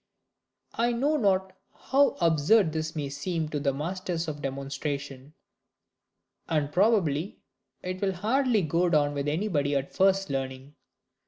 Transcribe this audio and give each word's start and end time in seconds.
I 0.73 0.93
know 0.93 1.15
not 1.15 1.53
how 1.91 2.17
absurd 2.21 2.71
this 2.73 2.95
may 2.95 3.07
seem 3.09 3.49
to 3.49 3.59
the 3.59 3.71
masters 3.71 4.27
of 4.27 4.41
demonstration. 4.41 5.35
And 6.49 6.71
probably 6.71 7.37
it 7.83 8.01
will 8.01 8.13
hardly 8.13 8.63
go 8.63 8.89
down 8.89 9.13
with 9.13 9.27
anybody 9.27 9.75
at 9.75 9.93
first 9.93 10.29
hearing. 10.29 10.73